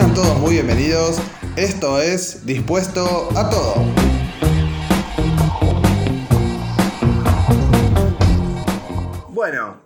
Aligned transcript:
Sean 0.00 0.14
todos 0.14 0.38
muy 0.38 0.52
bienvenidos. 0.54 1.18
Esto 1.56 2.00
es 2.00 2.46
Dispuesto 2.46 3.28
a 3.36 3.50
Todo. 3.50 3.74
Bueno, 9.28 9.84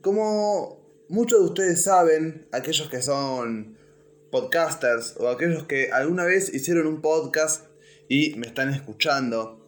como 0.00 1.04
muchos 1.10 1.40
de 1.40 1.44
ustedes 1.44 1.82
saben, 1.82 2.48
aquellos 2.52 2.88
que 2.88 3.02
son 3.02 3.76
podcasters 4.30 5.16
o 5.18 5.28
aquellos 5.28 5.64
que 5.64 5.92
alguna 5.92 6.24
vez 6.24 6.54
hicieron 6.54 6.86
un 6.86 7.02
podcast 7.02 7.66
y 8.08 8.36
me 8.36 8.46
están 8.46 8.72
escuchando, 8.72 9.60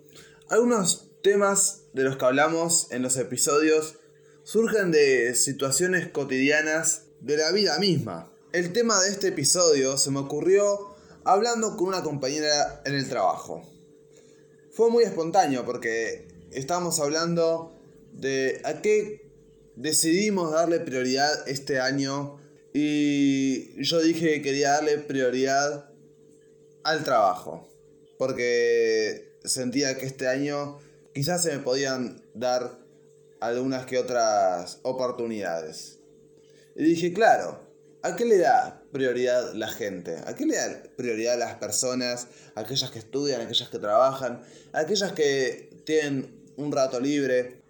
algunos 0.49 1.11
temas 1.23 1.83
de 1.93 2.05
los 2.05 2.17
que 2.17 2.25
hablamos 2.25 2.91
en 2.93 3.03
los 3.03 3.19
episodios 3.19 3.99
surgen 4.43 4.91
de 4.91 5.35
situaciones 5.35 6.09
cotidianas 6.09 7.09
de 7.21 7.37
la 7.37 7.53
vida 7.53 7.79
misma. 7.79 8.32
El 8.53 8.75
tema 8.75 9.01
de 9.01 9.09
este 9.09 9.29
episodio 9.29 9.97
se 9.97 10.11
me 10.11 10.19
ocurrió 10.19 10.95
hablando 11.25 11.75
con 11.79 11.89
una 11.89 12.03
compañera 12.03 12.83
en 12.85 12.95
el 12.95 13.09
trabajo. 13.09 13.67
Fue 14.71 14.91
muy 14.91 15.05
espontáneo 15.05 15.65
porque 15.65 16.29
estábamos 16.51 17.01
hablando 17.01 17.73
de 18.13 18.61
a 18.65 18.83
qué 18.83 19.27
decidimos 19.77 20.53
darle 20.53 20.81
prioridad 20.81 21.49
este 21.49 21.81
año 21.81 22.43
y 22.75 23.83
yo 23.83 24.03
dije 24.03 24.35
que 24.35 24.43
quería 24.43 24.73
darle 24.73 24.99
prioridad 24.99 25.91
al 26.85 27.05
trabajo 27.05 27.67
porque 28.19 29.39
sentía 29.45 29.97
que 29.97 30.05
este 30.05 30.29
año 30.29 30.79
quizás 31.15 31.43
se 31.43 31.57
me 31.57 31.63
podían 31.63 32.23
dar 32.35 32.79
algunas 33.41 33.87
que 33.87 33.97
otras 33.97 34.79
oportunidades. 34.83 36.01
Y 36.77 36.85
dije, 36.85 37.15
claro, 37.15 37.72
¿a 38.03 38.17
qué 38.17 38.25
le 38.25 38.39
da 38.39 38.83
prioridad 38.93 39.55
la 39.55 39.69
gente? 39.69 40.17
¿A 40.27 40.35
qué 40.35 40.45
le 40.45 40.57
da 40.57 40.83
prioridad 40.97 41.39
las 41.39 41.55
personas? 41.57 42.27
Aquellas 42.55 42.91
que 42.91 42.99
estudian, 42.99 43.41
aquellas 43.41 43.69
que 43.69 43.79
trabajan, 43.79 44.43
aquellas 44.73 45.13
que 45.13 45.71
tienen 45.85 46.43
un 46.57 46.73
rato 46.73 47.01
libre. 47.01 47.63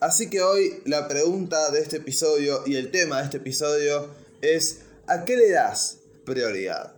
Así 0.00 0.30
que 0.30 0.40
hoy 0.40 0.82
la 0.86 1.08
pregunta 1.08 1.70
de 1.70 1.80
este 1.80 1.98
episodio 1.98 2.62
y 2.66 2.76
el 2.76 2.90
tema 2.90 3.18
de 3.18 3.24
este 3.24 3.36
episodio 3.38 4.08
es 4.40 4.82
¿a 5.06 5.24
qué 5.24 5.36
le 5.36 5.50
das 5.50 5.98
prioridad? 6.24 6.94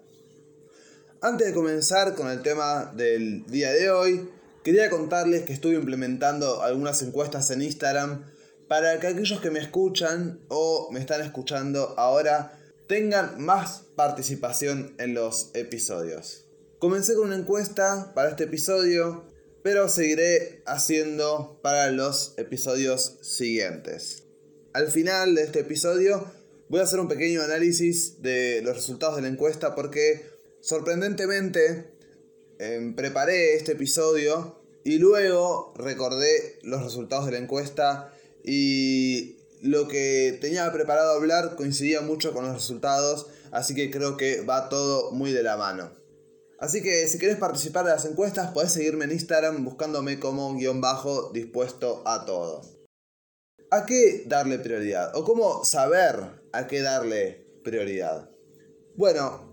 Antes 1.21 1.49
de 1.49 1.55
comenzar 1.55 2.15
con 2.15 2.31
el 2.31 2.43
tema 2.43 2.93
del 2.95 3.47
día 3.47 3.73
de 3.73 3.91
hoy, 3.91 4.29
quería 4.63 4.91
contarles 4.91 5.43
que 5.43 5.53
estuve 5.53 5.75
implementando 5.75 6.63
algunas 6.63 7.01
encuestas 7.03 7.51
en 7.51 7.63
Instagram 7.63 8.25
para 8.69 8.99
que 9.01 9.07
aquellos 9.07 9.41
que 9.41 9.51
me 9.51 9.59
escuchan 9.59 10.41
o 10.49 10.89
me 10.93 11.01
están 11.01 11.21
escuchando 11.21 11.95
ahora 11.97 12.59
tengan 12.93 13.43
más 13.43 13.85
participación 13.97 14.95
en 14.99 15.15
los 15.15 15.51
episodios. 15.55 16.45
Comencé 16.79 17.15
con 17.15 17.29
una 17.29 17.37
encuesta 17.37 18.13
para 18.15 18.29
este 18.29 18.45
episodio, 18.45 19.25
pero 19.63 19.89
seguiré 19.89 20.63
haciendo 20.67 21.59
para 21.63 21.91
los 21.91 22.35
episodios 22.37 23.17
siguientes. 23.23 24.25
Al 24.75 24.89
final 24.89 25.35
de 25.35 25.45
este 25.45 25.61
episodio 25.61 26.31
voy 26.69 26.81
a 26.81 26.83
hacer 26.83 27.01
un 27.01 27.09
pequeño 27.09 27.41
análisis 27.41 28.21
de 28.21 28.61
los 28.63 28.77
resultados 28.77 29.17
de 29.17 29.23
la 29.23 29.29
encuesta 29.29 29.75
porque 29.75 30.27
sorprendentemente 30.61 31.95
em, 32.59 32.95
preparé 32.95 33.55
este 33.55 33.73
episodio 33.73 34.63
y 34.85 34.99
luego 34.99 35.73
recordé 35.79 36.59
los 36.63 36.85
resultados 36.85 37.25
de 37.25 37.33
la 37.33 37.39
encuesta 37.39 38.13
y 38.45 39.39
lo 39.63 39.87
que 39.87 40.37
tenía 40.41 40.71
preparado 40.73 41.13
hablar 41.13 41.55
coincidía 41.55 42.01
mucho 42.01 42.33
con 42.33 42.45
los 42.45 42.55
resultados, 42.55 43.29
así 43.53 43.75
que 43.75 43.91
creo 43.91 44.17
que 44.17 44.43
va 44.43 44.69
todo 44.69 45.13
muy 45.13 45.33
de 45.33 45.45
la 45.45 45.57
mano. 45.57 45.93
Así 46.59 46.83
que 46.83 47.09
si 47.09 47.19
querés 47.19 47.37
participar 47.37 47.85
de 47.85 47.93
las 47.93 48.05
encuestas, 48.05 48.51
podés 48.53 48.73
seguirme 48.73 49.05
en 49.05 49.13
Instagram 49.13 49.65
buscándome 49.65 50.19
como 50.19 50.55
guion 50.57 50.81
bajo 50.81 51.31
dispuesto 51.33 52.03
a 52.07 52.25
todo. 52.25 52.63
¿A 53.71 53.87
qué 53.87 54.25
darle 54.27 54.59
prioridad? 54.59 55.17
¿O 55.17 55.25
cómo 55.25 55.65
saber 55.65 56.43
a 56.53 56.67
qué 56.67 56.83
darle 56.83 57.47
prioridad? 57.65 58.31
Bueno, 58.97 59.53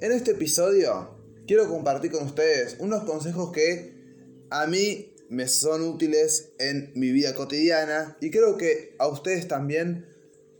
en 0.00 0.12
este 0.12 0.32
episodio 0.32 1.16
quiero 1.46 1.68
compartir 1.68 2.12
con 2.12 2.24
ustedes 2.24 2.76
unos 2.78 3.04
consejos 3.04 3.50
que 3.52 4.46
a 4.50 4.66
mí 4.66 5.15
me 5.28 5.48
son 5.48 5.82
útiles 5.82 6.50
en 6.58 6.92
mi 6.94 7.10
vida 7.10 7.34
cotidiana 7.34 8.16
y 8.20 8.30
creo 8.30 8.56
que 8.56 8.94
a 8.98 9.08
ustedes 9.08 9.48
también 9.48 10.06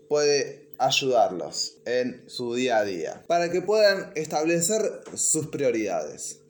puede 0.09 0.69
ayudarlos 0.79 1.79
en 1.85 2.23
su 2.27 2.55
día 2.55 2.79
a 2.79 2.85
día 2.85 3.25
para 3.27 3.51
que 3.51 3.63
puedan 3.63 4.13
establecer 4.15 5.01
sus 5.15 5.49
prioridades. 5.49 6.41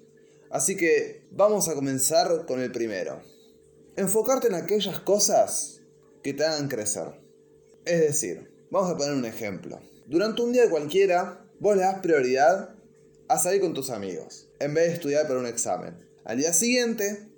Así 0.51 0.77
que 0.77 1.23
vamos 1.31 1.69
a 1.69 1.75
comenzar 1.75 2.47
con 2.47 2.61
el 2.61 2.73
primero. 2.73 3.21
Enfocarte 3.97 4.49
en 4.49 4.55
aquellas 4.55 5.01
cosas 5.01 5.81
que 6.23 6.33
te 6.33 6.45
hagan 6.45 6.69
crecer. 6.69 7.09
Es 7.85 8.01
decir, 8.01 8.51
vamos 8.71 8.91
a 8.91 8.97
poner 8.97 9.15
un 9.15 9.25
ejemplo. 9.25 9.81
Durante 10.07 10.43
un 10.43 10.53
día 10.53 10.71
cualquiera, 10.71 11.45
vos 11.59 11.77
le 11.77 11.83
das 11.83 12.01
prioridad 12.01 12.75
a 13.29 13.39
salir 13.39 13.61
con 13.61 13.75
tus 13.75 13.91
amigos, 13.91 14.49
en 14.61 14.75
vez 14.75 14.89
de 14.89 14.95
estudiar 14.95 15.27
para 15.27 15.41
un 15.41 15.47
examen. 15.47 15.97
Al 16.25 16.39
día 16.39 16.53
siguiente, 16.53 17.29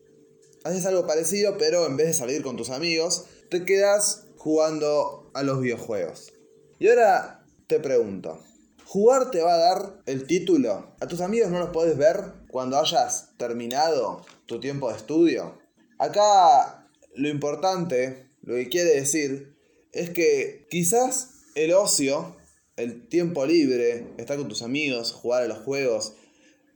haces 0.65 0.87
algo 0.87 1.07
parecido, 1.07 1.57
pero 1.59 1.87
en 1.87 1.97
vez 1.97 2.09
de 2.09 2.15
salir 2.15 2.43
con 2.43 2.57
tus 2.57 2.71
amigos, 2.71 3.27
te 3.51 3.65
quedas 3.65 4.27
jugando 4.37 5.31
a 5.35 5.43
los 5.43 5.61
videojuegos. 5.61 6.33
Y 6.79 6.89
ahora 6.89 7.45
te 7.67 7.81
pregunto, 7.81 8.41
¿jugar 8.85 9.31
te 9.31 9.43
va 9.43 9.55
a 9.55 9.59
dar 9.59 10.03
el 10.07 10.27
título? 10.27 10.95
¿A 11.01 11.07
tus 11.07 11.21
amigos 11.21 11.51
no 11.51 11.59
los 11.59 11.71
puedes 11.71 11.97
ver 11.97 12.23
cuando 12.51 12.79
hayas 12.79 13.31
terminado 13.37 14.25
tu 14.47 14.61
tiempo 14.61 14.91
de 14.91 14.97
estudio? 14.97 15.59
Acá 15.99 16.89
lo 17.15 17.29
importante, 17.29 18.31
lo 18.43 18.55
que 18.55 18.69
quiere 18.69 18.95
decir, 18.95 19.57
es 19.93 20.11
que 20.11 20.67
quizás 20.71 21.31
el 21.55 21.73
ocio, 21.73 22.37
el 22.77 23.09
tiempo 23.09 23.45
libre, 23.45 24.07
estar 24.17 24.37
con 24.37 24.49
tus 24.49 24.63
amigos, 24.63 25.13
jugar 25.13 25.43
a 25.43 25.49
los 25.49 25.59
juegos, 25.59 26.15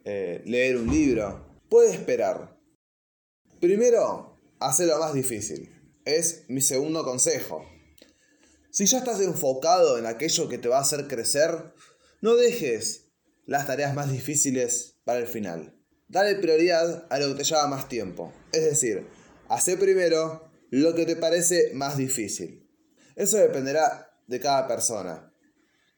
eh, 0.04 0.42
leer 0.44 0.76
un 0.76 0.90
libro, 0.90 1.46
puede 1.68 1.92
esperar. 1.92 2.51
Primero, 3.62 4.40
lo 4.58 4.98
más 4.98 5.14
difícil. 5.14 5.70
Es 6.04 6.46
mi 6.48 6.60
segundo 6.60 7.04
consejo. 7.04 7.64
Si 8.72 8.86
ya 8.86 8.98
estás 8.98 9.20
enfocado 9.20 9.98
en 9.98 10.06
aquello 10.06 10.48
que 10.48 10.58
te 10.58 10.66
va 10.66 10.78
a 10.78 10.80
hacer 10.80 11.06
crecer, 11.06 11.72
no 12.20 12.34
dejes 12.34 13.12
las 13.46 13.68
tareas 13.68 13.94
más 13.94 14.10
difíciles 14.10 14.96
para 15.04 15.20
el 15.20 15.28
final. 15.28 15.78
Dale 16.08 16.34
prioridad 16.34 17.06
a 17.08 17.20
lo 17.20 17.28
que 17.28 17.34
te 17.34 17.44
lleva 17.44 17.68
más 17.68 17.88
tiempo. 17.88 18.32
Es 18.50 18.64
decir, 18.64 19.06
hace 19.48 19.76
primero 19.76 20.50
lo 20.70 20.96
que 20.96 21.06
te 21.06 21.14
parece 21.14 21.70
más 21.72 21.96
difícil. 21.96 22.68
Eso 23.14 23.36
dependerá 23.36 24.12
de 24.26 24.40
cada 24.40 24.66
persona. 24.66 25.32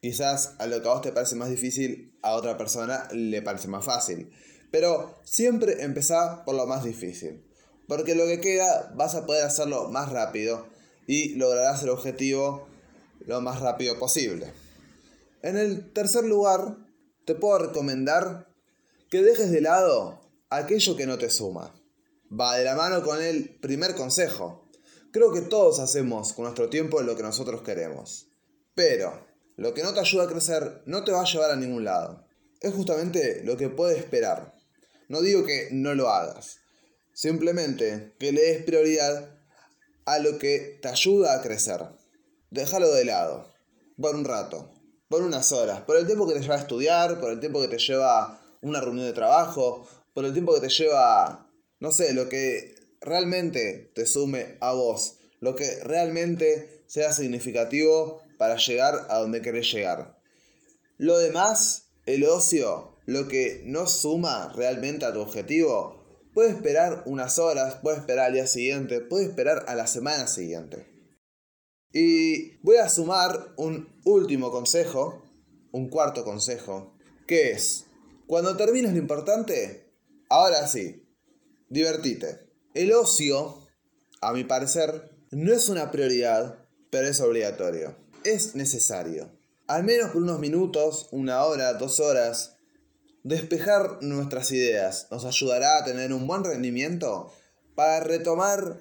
Quizás 0.03 0.55
a 0.59 0.67
lo 0.67 0.83
que 0.83 0.89
a 0.89 0.93
vos 0.93 1.01
te 1.01 1.13
parece 1.13 1.35
más 1.35 1.49
difícil, 1.49 2.19
a 2.21 2.35
otra 2.35 2.59
persona 2.59 3.09
le 3.15 3.41
parece 3.41 3.69
más 3.69 3.87
fácil. 3.87 4.31
Pero 4.71 5.19
siempre 5.25 5.83
empezá 5.83 6.45
por 6.45 6.57
lo 6.57 6.67
más 6.67 6.85
difícil 6.85 7.54
porque 7.89 8.15
lo 8.15 8.27
que 8.27 8.41
queda 8.41 8.93
vas 8.97 9.15
a 9.15 9.27
poder 9.27 9.45
hacerlo 9.45 9.89
más 9.89 10.11
rápido 10.11 10.67
y 11.07 11.35
lograrás 11.37 11.83
el 11.83 11.91
objetivo 11.91 12.67
lo 13.27 13.41
más 13.41 13.61
rápido 13.61 13.99
posible. 13.99 14.53
En 15.43 15.57
el 15.57 15.93
tercer 15.93 16.25
lugar, 16.25 16.77
te 17.27 17.35
puedo 17.35 17.59
recomendar 17.59 18.49
que 19.11 19.23
dejes 19.23 19.51
de 19.51 19.61
lado 19.61 20.21
aquello 20.51 20.97
que 20.97 21.07
no 21.07 21.19
te 21.19 21.31
suma. 21.31 21.75
Va 22.33 22.57
de 22.57 22.65
la 22.65 22.75
mano 22.75 23.03
con 23.03 23.23
el 23.23 23.59
primer 23.61 23.95
consejo. 23.95 24.69
Creo 25.13 25.33
que 25.33 25.43
todos 25.43 25.79
hacemos 25.79 26.33
con 26.33 26.45
nuestro 26.45 26.69
tiempo 26.69 27.03
lo 27.03 27.17
que 27.17 27.23
nosotros 27.23 27.63
queremos. 27.63 28.29
Pero 28.75 29.27
lo 29.57 29.73
que 29.73 29.83
no 29.83 29.95
te 29.95 30.01
ayuda 30.01 30.25
a 30.25 30.29
crecer 30.29 30.83
no 30.87 31.05
te 31.05 31.13
va 31.13 31.23
a 31.23 31.31
llevar 31.31 31.51
a 31.51 31.57
ningún 31.57 31.85
lado. 31.85 32.27
Es 32.61 32.75
justamente 32.75 33.43
lo 33.45 33.57
que 33.57 33.69
puedes 33.69 33.99
esperar. 33.99 34.53
No 35.09 35.21
digo 35.21 35.45
que 35.45 35.69
no 35.71 35.95
lo 35.95 36.09
hagas, 36.09 36.61
Simplemente 37.15 38.13
que 38.19 38.33
le 38.33 38.43
des 38.43 38.65
prioridad 38.65 39.31
a 40.05 40.19
lo 40.19 40.37
que 40.39 40.79
te 40.83 40.89
ayuda 40.89 41.35
a 41.35 41.43
crecer. 41.43 41.81
Déjalo 42.51 42.93
de 42.93 43.05
lado, 43.05 43.47
por 44.01 44.17
un 44.17 44.25
rato, 44.25 44.69
por 45.09 45.23
unas 45.23 45.53
horas, 45.53 45.83
por 45.83 45.97
el 45.97 46.07
tiempo 46.07 46.27
que 46.27 46.35
te 46.35 46.41
lleva 46.41 46.57
a 46.57 46.61
estudiar, 46.61 47.21
por 47.21 47.31
el 47.31 47.39
tiempo 47.39 47.61
que 47.61 47.69
te 47.69 47.79
lleva 47.79 48.41
una 48.63 48.81
reunión 48.81 49.07
de 49.07 49.13
trabajo, 49.13 49.87
por 50.13 50.25
el 50.25 50.33
tiempo 50.33 50.55
que 50.55 50.61
te 50.61 50.69
lleva, 50.69 51.49
no 51.79 51.93
sé, 51.93 52.15
lo 52.15 52.29
que 52.29 52.75
realmente 53.01 53.93
te 53.95 54.07
sume 54.07 54.57
a 54.61 54.73
vos, 54.73 55.19
lo 55.39 55.55
que 55.55 55.85
realmente 55.85 56.83
sea 56.89 57.13
significativo 57.13 58.23
para 58.39 58.57
llegar 58.57 59.07
a 59.09 59.19
donde 59.19 59.41
querés 59.41 59.73
llegar. 59.73 60.19
Lo 60.99 61.19
demás, 61.19 61.85
el 62.07 62.25
ocio, 62.25 62.97
lo 63.07 63.29
que 63.29 63.63
no 63.67 63.87
suma 63.87 64.53
realmente 64.55 65.05
a 65.05 65.13
tu 65.13 65.21
objetivo, 65.21 66.04
Puede 66.35 66.51
esperar 66.51 67.05
unas 67.07 67.39
horas, 67.39 67.77
puede 67.77 67.99
esperar 67.99 68.27
al 68.27 68.33
día 68.35 68.49
siguiente, 68.49 69.01
puede 69.01 69.27
esperar 69.27 69.65
a 69.69 69.77
la 69.77 69.87
semana 69.87 70.27
siguiente. 70.27 70.85
Y 71.93 72.57
voy 72.65 72.77
a 72.79 72.89
sumar 72.89 73.55
un 73.57 73.89
último 74.05 74.51
consejo, 74.51 75.23
un 75.71 75.89
cuarto 75.89 76.25
consejo, 76.25 76.93
que 77.29 77.53
es, 77.53 77.87
cuando 78.27 78.57
termines 78.57 78.93
lo 78.93 78.99
importante, 78.99 79.93
ahora 80.29 80.67
sí, 80.67 81.07
divertite. 81.69 82.41
El 82.75 82.93
ocio, 82.93 83.69
a 84.21 84.33
mi 84.33 84.43
parecer, 84.43 85.13
no 85.31 85.53
es 85.53 85.69
una 85.69 85.93
prioridad, 85.93 86.67
pero 86.91 87.07
es 87.07 87.21
obligatorio. 87.21 87.97
Es 88.25 88.57
necesario. 88.57 89.31
Al 89.69 89.85
menos 89.85 90.11
por 90.11 90.23
unos 90.23 90.41
minutos, 90.41 91.07
una 91.13 91.45
hora, 91.45 91.75
dos 91.75 92.01
horas, 92.01 92.54
despejar 93.25 94.03
nuestras 94.03 94.53
ideas 94.53 95.09
nos 95.11 95.25
ayudará 95.25 95.79
a 95.79 95.85
tener 95.85 96.13
un 96.13 96.27
buen 96.27 96.45
rendimiento 96.45 97.33
para 97.75 98.01
retomar 98.01 98.79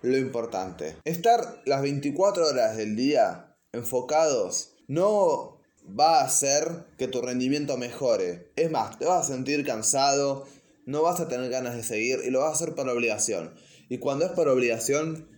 lo 0.00 0.16
importante. 0.16 0.96
Estar 1.04 1.62
las 1.66 1.82
24 1.82 2.48
horas 2.48 2.76
del 2.76 2.96
día 2.96 3.54
enfocados 3.72 4.72
no 4.88 5.60
va 5.88 6.20
a 6.20 6.24
hacer 6.24 6.86
que 6.96 7.06
tu 7.06 7.20
rendimiento 7.20 7.76
mejore. 7.76 8.50
Es 8.56 8.70
más, 8.70 8.98
te 8.98 9.04
vas 9.04 9.26
a 9.26 9.32
sentir 9.32 9.64
cansado, 9.64 10.46
no 10.86 11.02
vas 11.02 11.20
a 11.20 11.28
tener 11.28 11.50
ganas 11.50 11.76
de 11.76 11.82
seguir 11.82 12.20
y 12.24 12.30
lo 12.30 12.40
vas 12.40 12.48
a 12.48 12.54
hacer 12.54 12.74
por 12.74 12.88
obligación. 12.88 13.54
Y 13.90 13.98
cuando 13.98 14.24
es 14.24 14.32
por 14.32 14.48
obligación, 14.48 15.28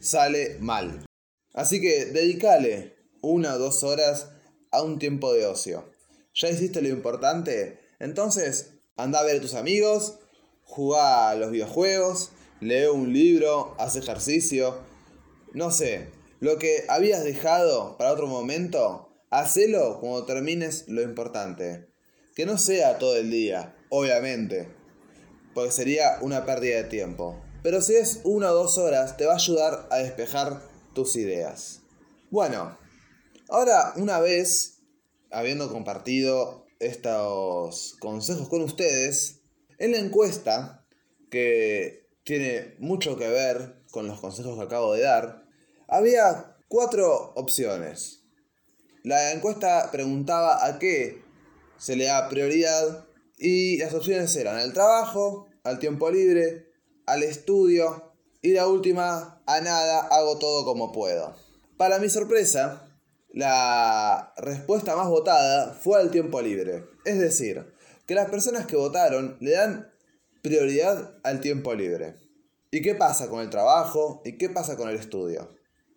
sale 0.00 0.56
mal. 0.58 1.04
Así 1.52 1.82
que 1.82 2.06
dedícale 2.06 2.96
una 3.20 3.54
o 3.54 3.58
dos 3.58 3.84
horas 3.84 4.30
a 4.70 4.82
un 4.82 4.98
tiempo 4.98 5.34
de 5.34 5.44
ocio. 5.44 5.84
¿Ya 6.32 6.48
hiciste 6.48 6.80
lo 6.80 6.88
importante? 6.88 7.79
Entonces, 8.00 8.72
anda 8.96 9.20
a 9.20 9.22
ver 9.22 9.36
a 9.36 9.40
tus 9.40 9.54
amigos, 9.54 10.18
juega 10.64 11.30
a 11.30 11.34
los 11.36 11.52
videojuegos, 11.52 12.30
lee 12.60 12.86
un 12.86 13.12
libro, 13.12 13.76
haz 13.78 13.94
ejercicio. 13.94 14.78
No 15.52 15.70
sé, 15.70 16.08
lo 16.40 16.58
que 16.58 16.84
habías 16.88 17.22
dejado 17.22 17.96
para 17.96 18.12
otro 18.12 18.26
momento, 18.26 19.12
hacelo 19.30 20.00
cuando 20.00 20.24
termines 20.24 20.88
lo 20.88 21.02
importante. 21.02 21.88
Que 22.34 22.46
no 22.46 22.58
sea 22.58 22.98
todo 22.98 23.16
el 23.16 23.30
día, 23.30 23.76
obviamente 23.90 24.80
porque 25.54 25.72
sería 25.72 26.18
una 26.20 26.44
pérdida 26.44 26.76
de 26.76 26.84
tiempo. 26.84 27.40
Pero 27.62 27.82
si 27.82 27.94
es 27.94 28.20
una 28.24 28.52
o 28.52 28.54
dos 28.54 28.78
horas, 28.78 29.16
te 29.16 29.26
va 29.26 29.32
a 29.32 29.36
ayudar 29.36 29.88
a 29.90 29.98
despejar 29.98 30.62
tus 30.94 31.16
ideas. 31.16 31.82
Bueno, 32.30 32.78
ahora 33.48 33.92
una 33.96 34.20
vez 34.20 34.78
habiendo 35.30 35.70
compartido 35.70 36.59
estos 36.80 37.96
consejos 38.00 38.48
con 38.48 38.62
ustedes, 38.62 39.42
en 39.78 39.92
la 39.92 39.98
encuesta, 39.98 40.86
que 41.30 42.08
tiene 42.24 42.74
mucho 42.78 43.16
que 43.16 43.28
ver 43.28 43.82
con 43.90 44.08
los 44.08 44.20
consejos 44.20 44.58
que 44.58 44.64
acabo 44.64 44.94
de 44.94 45.02
dar, 45.02 45.46
había 45.88 46.56
cuatro 46.68 47.32
opciones. 47.36 48.22
La 49.04 49.32
encuesta 49.32 49.90
preguntaba 49.92 50.66
a 50.66 50.78
qué 50.78 51.22
se 51.78 51.96
le 51.96 52.06
da 52.06 52.28
prioridad 52.28 53.06
y 53.38 53.78
las 53.78 53.94
opciones 53.94 54.34
eran 54.36 54.56
al 54.56 54.72
trabajo, 54.72 55.48
al 55.64 55.78
tiempo 55.78 56.10
libre, 56.10 56.72
al 57.06 57.22
estudio 57.22 58.12
y 58.42 58.52
la 58.52 58.66
última, 58.66 59.42
a 59.46 59.60
nada, 59.60 60.00
hago 60.00 60.38
todo 60.38 60.64
como 60.64 60.92
puedo. 60.92 61.34
Para 61.76 61.98
mi 61.98 62.08
sorpresa, 62.08 62.89
la 63.32 64.34
respuesta 64.36 64.96
más 64.96 65.08
votada 65.08 65.74
fue 65.74 66.00
al 66.00 66.10
tiempo 66.10 66.40
libre. 66.40 66.84
Es 67.04 67.18
decir, 67.18 67.72
que 68.06 68.14
las 68.14 68.30
personas 68.30 68.66
que 68.66 68.76
votaron 68.76 69.36
le 69.40 69.52
dan 69.52 69.92
prioridad 70.42 71.18
al 71.22 71.40
tiempo 71.40 71.74
libre. 71.74 72.16
¿Y 72.70 72.82
qué 72.82 72.94
pasa 72.94 73.28
con 73.28 73.40
el 73.40 73.50
trabajo? 73.50 74.22
¿Y 74.24 74.38
qué 74.38 74.48
pasa 74.48 74.76
con 74.76 74.88
el 74.88 74.96
estudio? 74.96 75.48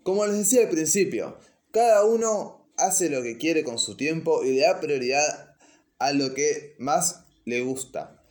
Como 0.04 0.26
les 0.26 0.38
decía 0.38 0.62
al 0.64 0.70
principio, 0.70 1.38
cada 1.72 2.04
uno 2.04 2.68
hace 2.78 3.10
lo 3.10 3.22
que 3.22 3.38
quiere 3.38 3.64
con 3.64 3.80
su 3.80 3.96
tiempo 3.96 4.44
y 4.44 4.56
le 4.56 4.62
da 4.62 4.80
prioridad 4.80 5.56
a 6.00 6.12
lo 6.14 6.34
que 6.34 6.76
más 6.80 7.26
le 7.46 7.62
gusta. 7.62 8.22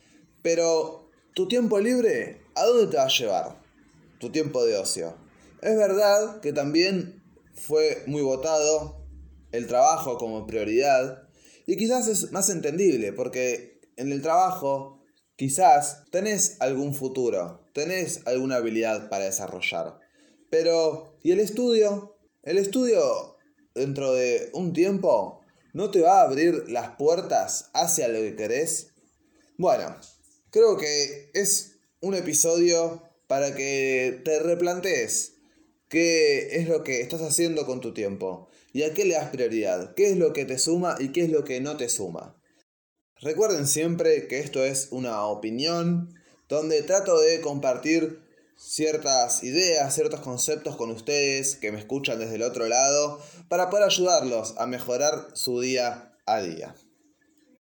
Pero, 0.41 1.09
¿tu 1.33 1.47
tiempo 1.47 1.79
libre 1.79 2.41
a 2.55 2.65
dónde 2.65 2.87
te 2.87 2.97
va 2.97 3.03
a 3.03 3.07
llevar? 3.07 3.61
Tu 4.19 4.29
tiempo 4.31 4.63
de 4.65 4.77
ocio. 4.77 5.17
Es 5.61 5.77
verdad 5.77 6.41
que 6.41 6.51
también 6.51 7.22
fue 7.53 8.03
muy 8.07 8.21
votado 8.21 9.05
el 9.51 9.67
trabajo 9.67 10.17
como 10.17 10.47
prioridad 10.47 11.27
y 11.65 11.77
quizás 11.77 12.07
es 12.07 12.31
más 12.31 12.49
entendible 12.49 13.13
porque 13.13 13.81
en 13.97 14.11
el 14.11 14.21
trabajo 14.21 15.03
quizás 15.35 16.03
tenés 16.11 16.57
algún 16.59 16.93
futuro, 16.93 17.69
tenés 17.73 18.21
alguna 18.25 18.57
habilidad 18.57 19.09
para 19.09 19.25
desarrollar. 19.25 19.99
Pero, 20.49 21.17
¿y 21.23 21.31
el 21.31 21.39
estudio? 21.39 22.17
El 22.43 22.57
estudio 22.57 23.37
dentro 23.73 24.13
de 24.13 24.49
un 24.53 24.73
tiempo 24.73 25.41
no 25.73 25.89
te 25.89 26.01
va 26.01 26.21
a 26.21 26.23
abrir 26.23 26.65
las 26.69 26.95
puertas 26.97 27.69
hacia 27.73 28.07
lo 28.07 28.19
que 28.19 28.35
querés 28.35 28.93
bueno, 29.57 29.95
creo 30.49 30.77
que 30.77 31.29
es 31.35 31.75
un 32.01 32.15
episodio 32.15 33.03
para 33.27 33.53
que 33.53 34.19
te 34.25 34.39
replantees 34.39 35.35
qué 35.93 36.57
es 36.57 36.67
lo 36.67 36.83
que 36.83 37.01
estás 37.01 37.21
haciendo 37.21 37.67
con 37.67 37.79
tu 37.79 37.93
tiempo 37.93 38.49
y 38.73 38.81
a 38.81 38.95
qué 38.95 39.05
le 39.05 39.13
das 39.13 39.29
prioridad, 39.29 39.93
qué 39.93 40.09
es 40.09 40.17
lo 40.17 40.33
que 40.33 40.43
te 40.43 40.57
suma 40.57 40.95
y 40.99 41.09
qué 41.09 41.21
es 41.21 41.29
lo 41.29 41.43
que 41.43 41.61
no 41.61 41.77
te 41.77 41.87
suma. 41.87 42.35
Recuerden 43.21 43.67
siempre 43.67 44.27
que 44.27 44.39
esto 44.39 44.65
es 44.65 44.87
una 44.89 45.23
opinión 45.27 46.11
donde 46.49 46.81
trato 46.81 47.19
de 47.19 47.41
compartir 47.41 48.23
ciertas 48.57 49.43
ideas, 49.43 49.93
ciertos 49.93 50.21
conceptos 50.21 50.77
con 50.77 50.89
ustedes 50.89 51.57
que 51.57 51.71
me 51.71 51.77
escuchan 51.77 52.17
desde 52.17 52.37
el 52.37 52.41
otro 52.41 52.67
lado 52.67 53.21
para 53.47 53.69
poder 53.69 53.85
ayudarlos 53.85 54.55
a 54.57 54.65
mejorar 54.65 55.27
su 55.35 55.61
día 55.61 56.17
a 56.25 56.41
día. 56.41 56.75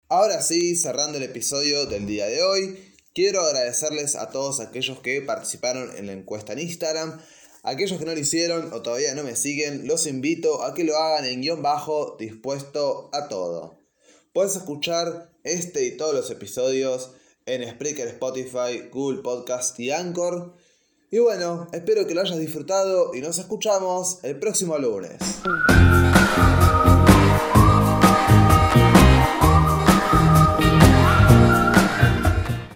Ahora 0.08 0.42
sí, 0.42 0.74
cerrando 0.74 1.18
el 1.18 1.24
episodio 1.24 1.86
del 1.86 2.06
día 2.06 2.26
de 2.26 2.42
hoy, 2.42 2.92
quiero 3.14 3.42
agradecerles 3.42 4.16
a 4.16 4.30
todos 4.30 4.58
aquellos 4.58 4.98
que 4.98 5.22
participaron 5.22 5.96
en 5.96 6.08
la 6.08 6.12
encuesta 6.12 6.54
en 6.54 6.58
Instagram. 6.58 7.20
Aquellos 7.66 7.98
que 7.98 8.04
no 8.04 8.14
lo 8.14 8.20
hicieron 8.20 8.72
o 8.72 8.80
todavía 8.80 9.12
no 9.16 9.24
me 9.24 9.34
siguen, 9.34 9.88
los 9.88 10.06
invito 10.06 10.62
a 10.62 10.72
que 10.72 10.84
lo 10.84 10.96
hagan 10.96 11.24
en 11.24 11.40
guion 11.40 11.62
bajo, 11.62 12.14
dispuesto 12.16 13.10
a 13.12 13.26
todo. 13.26 13.80
Puedes 14.32 14.54
escuchar 14.54 15.32
este 15.42 15.84
y 15.84 15.96
todos 15.96 16.14
los 16.14 16.30
episodios 16.30 17.10
en 17.44 17.68
Spreaker, 17.68 18.06
Spotify, 18.06 18.88
Google 18.92 19.20
Podcast 19.20 19.80
y 19.80 19.90
Anchor. 19.90 20.54
Y 21.10 21.18
bueno, 21.18 21.66
espero 21.72 22.06
que 22.06 22.14
lo 22.14 22.20
hayas 22.20 22.38
disfrutado 22.38 23.12
y 23.16 23.20
nos 23.20 23.36
escuchamos 23.40 24.22
el 24.22 24.38
próximo 24.38 24.78
lunes. 24.78 25.18